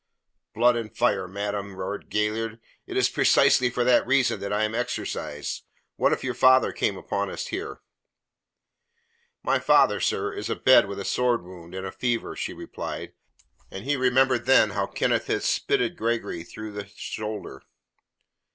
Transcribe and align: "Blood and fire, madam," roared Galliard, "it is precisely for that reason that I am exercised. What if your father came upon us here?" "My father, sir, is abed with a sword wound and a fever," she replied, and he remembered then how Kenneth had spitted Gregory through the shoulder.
"Blood 0.55 0.75
and 0.77 0.97
fire, 0.97 1.27
madam," 1.27 1.75
roared 1.75 2.09
Galliard, 2.09 2.59
"it 2.87 2.97
is 2.97 3.07
precisely 3.07 3.69
for 3.69 3.83
that 3.83 4.07
reason 4.07 4.39
that 4.39 4.51
I 4.51 4.63
am 4.63 4.73
exercised. 4.73 5.61
What 5.95 6.11
if 6.11 6.23
your 6.23 6.33
father 6.33 6.71
came 6.73 6.97
upon 6.97 7.29
us 7.29 7.45
here?" 7.45 7.81
"My 9.43 9.59
father, 9.59 9.99
sir, 9.99 10.33
is 10.33 10.49
abed 10.49 10.87
with 10.87 10.99
a 10.99 11.05
sword 11.05 11.43
wound 11.43 11.75
and 11.75 11.85
a 11.85 11.91
fever," 11.91 12.35
she 12.35 12.51
replied, 12.51 13.13
and 13.69 13.85
he 13.85 13.95
remembered 13.95 14.45
then 14.47 14.71
how 14.71 14.87
Kenneth 14.87 15.27
had 15.27 15.43
spitted 15.43 15.95
Gregory 15.97 16.43
through 16.43 16.71
the 16.71 16.87
shoulder. 16.87 17.61